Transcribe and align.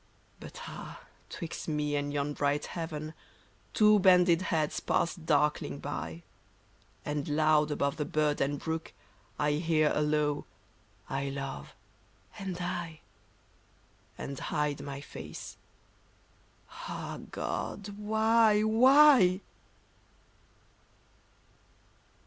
But 0.39 0.59
ah! 0.65 1.01
'twixt 1.29 1.67
me 1.67 1.95
and 1.95 2.11
yon 2.11 2.33
bright 2.33 2.65
heaven 2.65 3.13
Two 3.75 3.99
bended 3.99 4.41
heads 4.41 4.79
pass 4.79 5.13
darkling 5.13 5.77
by; 5.77 6.23
And 7.05 7.27
loud 7.29 7.69
above 7.69 7.97
the 7.97 8.03
bird 8.05 8.41
and 8.41 8.57
brook 8.57 8.93
I 9.37 9.51
hear 9.61 9.91
a 9.93 10.01
low" 10.01 10.45
I 11.07 11.29
love,"" 11.29 11.75
And 12.39 12.57
I"— 12.59 13.01
And 14.17 14.39
hide 14.39 14.81
my 14.81 15.01
face. 15.01 15.57
Ah 16.87 17.19
God! 17.29 17.89
Why 17.95 19.39